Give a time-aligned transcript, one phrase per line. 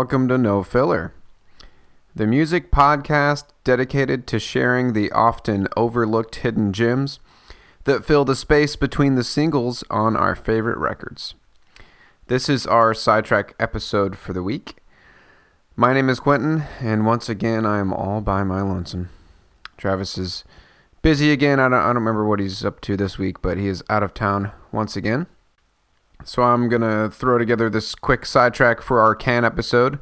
[0.00, 1.12] welcome to No Filler,
[2.16, 7.20] the music podcast dedicated to sharing the often overlooked hidden gems
[7.84, 11.34] that fill the space between the singles on our favorite records.
[12.28, 14.76] This is our sidetrack episode for the week.
[15.76, 19.10] My name is Quentin, and once again, I am all by my lonesome.
[19.76, 20.44] Travis is
[21.02, 21.60] busy again.
[21.60, 24.02] I don't, I don't remember what he's up to this week, but he is out
[24.02, 25.26] of town once again.
[26.24, 29.98] So I'm going to throw together this quick sidetrack for our Can episode.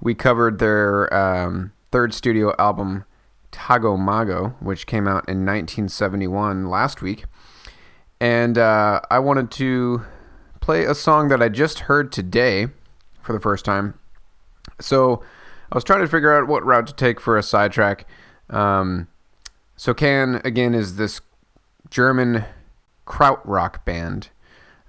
[0.00, 3.04] We covered their um, third studio album,
[3.52, 7.24] Tago Mago, which came out in 1971 last week.
[8.20, 10.04] And uh, I wanted to
[10.60, 12.68] play a song that I just heard today
[13.20, 13.98] for the first time.
[14.80, 15.22] So
[15.70, 18.06] I was trying to figure out what route to take for a sidetrack.
[18.48, 19.08] Um,
[19.76, 21.20] so Can, again, is this
[21.90, 22.44] German
[23.06, 24.30] krautrock band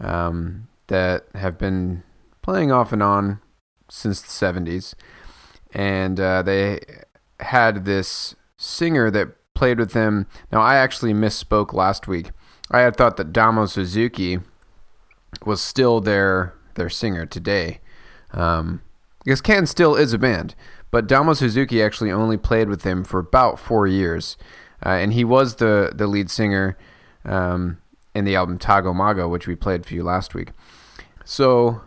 [0.00, 2.02] um, that have been
[2.42, 3.40] playing off and on
[3.88, 4.94] since the 70s.
[5.72, 6.80] And uh, they
[7.40, 10.26] had this singer that played with them.
[10.52, 12.30] Now, I actually misspoke last week.
[12.70, 14.40] I had thought that Damo Suzuki
[15.44, 17.80] was still their their singer today.
[18.32, 18.82] Um,
[19.24, 20.54] because Can still is a band,
[20.92, 24.36] but Damo Suzuki actually only played with them for about four years,
[24.84, 26.76] uh, and he was the the lead singer
[27.24, 27.78] um,
[28.16, 30.52] in the album Tago Mago, which we played for you last week.
[31.22, 31.82] So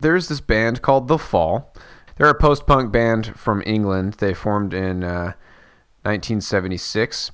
[0.00, 1.74] there's this band called The Fall.
[2.16, 4.14] They're a post punk band from England.
[4.14, 5.34] They formed in uh,
[6.02, 7.30] 1976.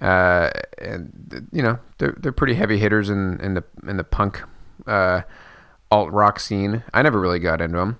[0.00, 4.42] Uh, and you know they're they're pretty heavy hitters in, in the in the punk
[4.86, 5.22] uh,
[5.90, 6.84] alt rock scene.
[6.94, 7.98] I never really got into them,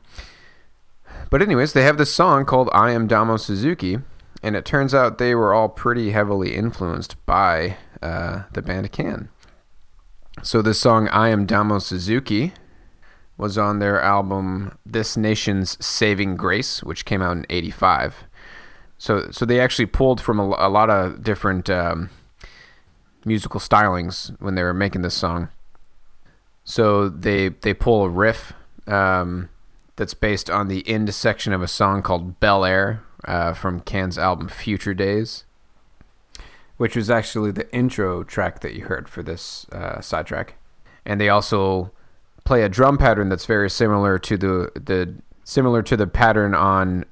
[1.29, 3.99] but anyways, they have this song called "I Am Damo Suzuki,"
[4.45, 9.29] and it turns out they were all pretty heavily influenced by uh, the band Can.
[10.43, 12.53] So the song "I Am Damo Suzuki"
[13.37, 18.25] was on their album "This Nation's Saving Grace," which came out in '85.
[18.99, 22.11] So, so they actually pulled from a, a lot of different um,
[23.25, 25.49] musical stylings when they were making this song.
[26.65, 28.53] So they they pull a riff
[28.87, 29.49] um,
[29.97, 34.19] that's based on the end section of a song called "Bel Air" uh, from Can's
[34.19, 35.45] album "Future Days,"
[36.79, 40.55] which was actually the intro track that you heard for this uh, sidetrack.
[41.05, 41.93] And they also
[42.45, 47.05] play a drum pattern that's very similar to the the similar to the pattern on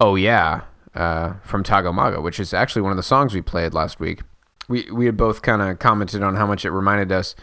[0.00, 0.62] "Oh Yeah."
[0.94, 4.20] uh, from Tago Mago, which is actually one of the songs we played last week.
[4.68, 7.34] We we had both kind of commented on how much it reminded us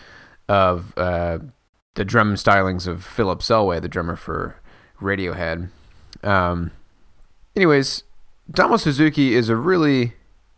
[0.47, 1.39] of uh,
[1.95, 4.59] the drum stylings of Philip Selway, the drummer for
[5.01, 5.69] Radiohead.
[6.23, 6.71] Um,
[7.55, 8.03] anyways,
[8.51, 10.13] Damo Suzuki is a really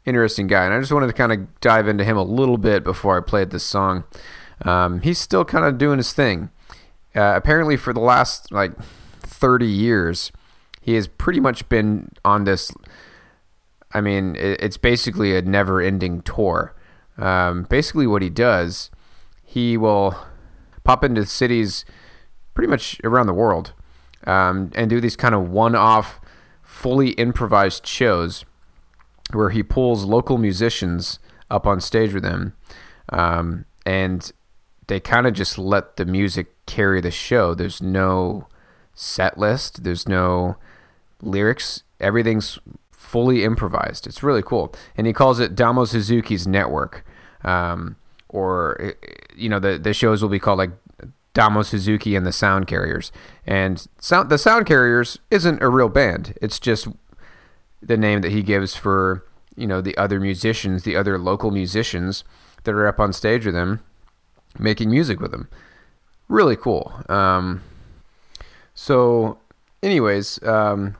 [0.08, 2.84] interesting guy, and I just wanted to kind of dive into him a little bit
[2.84, 4.06] before I played this song.
[4.64, 6.50] Um, he's still kind of doing his thing.
[7.14, 8.72] Uh, apparently, for the last like
[9.22, 10.32] 30 years,
[10.82, 12.72] he has pretty much been on this.
[13.94, 16.74] I mean, it's basically a never-ending tour.
[17.18, 18.90] Um, basically, what he does,
[19.44, 20.16] he will
[20.84, 21.84] pop into cities
[22.54, 23.74] pretty much around the world
[24.26, 26.20] um, and do these kind of one-off,
[26.64, 28.46] fully improvised shows
[29.32, 32.54] where he pulls local musicians up on stage with him,
[33.10, 34.32] um, and
[34.88, 37.54] they kind of just let the music carry the show.
[37.54, 38.48] There's no
[38.94, 39.84] set list.
[39.84, 40.58] There's no
[41.22, 42.60] lyrics, everything's
[42.92, 44.08] fully improvised.
[44.08, 44.74] It's really cool.
[44.96, 47.06] And he calls it Damo Suzuki's Network.
[47.44, 47.96] Um,
[48.30, 48.96] or,
[49.36, 50.72] you know, the, the shows will be called like
[51.34, 53.12] Damo Suzuki and the Sound Carriers.
[53.46, 56.88] And sound, the Sound Carriers isn't a real band, it's just
[57.82, 59.26] the name that he gives for,
[59.56, 62.24] you know, the other musicians, the other local musicians
[62.64, 63.82] that are up on stage with him
[64.60, 65.48] making music with him.
[66.28, 66.94] Really cool.
[67.10, 67.64] Um,
[68.74, 69.40] so,
[69.82, 70.96] anyways, um,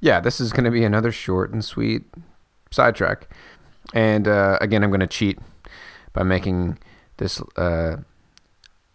[0.00, 2.04] yeah, this is going to be another short and sweet
[2.70, 3.28] sidetrack.
[3.92, 5.38] And uh, again, I'm going to cheat
[6.12, 6.78] by making
[7.16, 7.96] this uh,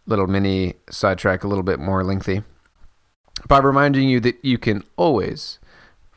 [0.05, 2.43] little mini sidetrack a little bit more lengthy
[3.47, 5.58] by reminding you that you can always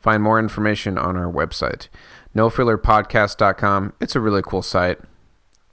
[0.03, 1.87] find more information on our website,
[2.35, 3.93] nofillerpodcast.com.
[3.99, 4.99] It's a really cool site.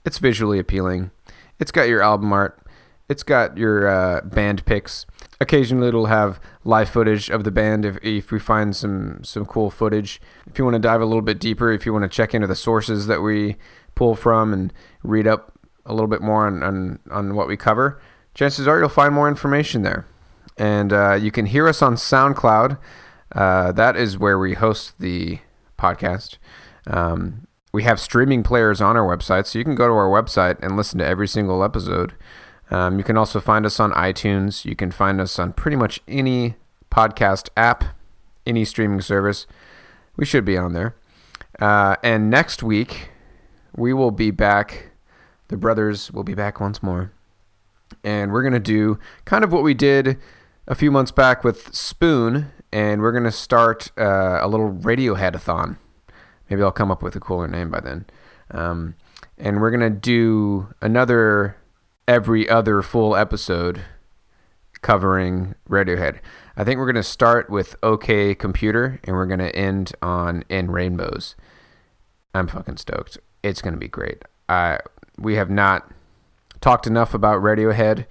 [0.05, 1.11] It's visually appealing.
[1.59, 2.57] It's got your album art.
[3.07, 5.05] It's got your uh, band picks
[5.41, 9.71] occasionally it'll have live footage of the band if, if we find some some cool
[9.71, 12.33] footage if you want to dive a little bit deeper if you want to check
[12.33, 13.55] into the sources that we
[13.95, 14.71] pull from and
[15.03, 15.57] read up
[15.87, 17.99] a little bit more on, on, on what we cover
[18.35, 20.05] chances are you'll find more information there
[20.57, 22.77] and uh, you can hear us on soundcloud
[23.33, 25.39] uh, that is where we host the
[25.77, 26.37] podcast
[26.87, 30.57] um, we have streaming players on our website so you can go to our website
[30.61, 32.13] and listen to every single episode
[32.71, 34.63] um, you can also find us on iTunes.
[34.63, 36.55] You can find us on pretty much any
[36.89, 37.83] podcast app,
[38.47, 39.45] any streaming service.
[40.15, 40.95] We should be on there.
[41.59, 43.09] Uh, and next week,
[43.75, 44.91] we will be back.
[45.49, 47.11] The brothers will be back once more.
[48.05, 50.17] And we're going to do kind of what we did
[50.65, 52.51] a few months back with Spoon.
[52.73, 55.77] And we're going to start uh, a little Radiohead-a-thon.
[56.49, 58.05] Maybe I'll come up with a cooler name by then.
[58.51, 58.95] Um,
[59.37, 61.57] and we're going to do another
[62.07, 63.81] every other full episode
[64.81, 66.19] covering Radiohead.
[66.57, 70.43] I think we're going to start with OK Computer and we're going to end on
[70.49, 71.35] In Rainbows.
[72.33, 73.17] I'm fucking stoked.
[73.43, 74.23] It's going to be great.
[74.49, 74.79] I
[75.17, 75.91] we have not
[76.61, 78.05] talked enough about Radiohead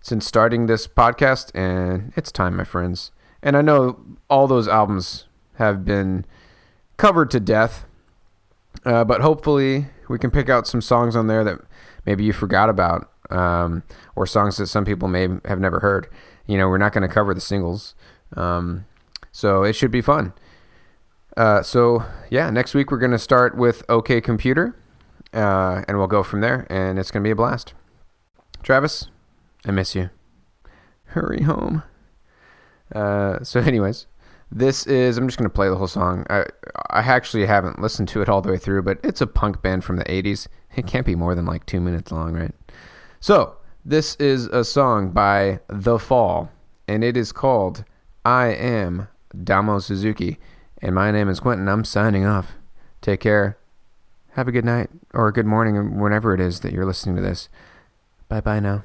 [0.00, 3.12] since starting this podcast and it's time, my friends.
[3.46, 6.24] And I know all those albums have been
[6.96, 7.86] covered to death,
[8.84, 11.60] uh, but hopefully we can pick out some songs on there that
[12.04, 13.84] maybe you forgot about um,
[14.16, 16.08] or songs that some people may have never heard.
[16.48, 17.94] You know, we're not going to cover the singles,
[18.36, 18.84] um,
[19.30, 20.32] so it should be fun.
[21.36, 24.74] Uh, so yeah, next week we're going to start with OK Computer,
[25.32, 27.74] uh, and we'll go from there, and it's going to be a blast.
[28.64, 29.06] Travis,
[29.64, 30.10] I miss you.
[31.10, 31.84] Hurry home.
[32.94, 34.06] Uh, so, anyways,
[34.50, 35.18] this is.
[35.18, 36.26] I'm just to play the whole song.
[36.30, 36.44] I
[36.90, 39.84] I actually haven't listened to it all the way through, but it's a punk band
[39.84, 40.46] from the '80s.
[40.76, 42.52] It can't be more than like two minutes long, right?
[43.20, 46.50] So, this is a song by The Fall,
[46.86, 47.84] and it is called
[48.24, 49.08] I Am
[49.42, 50.38] Damo Suzuki.
[50.82, 51.68] And my name is Quentin.
[51.68, 52.52] I'm signing off.
[53.00, 53.56] Take care.
[54.32, 57.22] Have a good night or a good morning, whenever it is that you're listening to
[57.22, 57.48] this.
[58.28, 58.84] Bye bye now.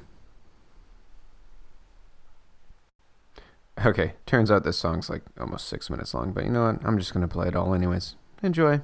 [3.84, 6.84] Okay, turns out this song's like almost six minutes long, but you know what?
[6.84, 8.14] I'm just to play it all anyways.
[8.42, 8.80] Enjoy.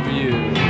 [0.00, 0.69] Above you.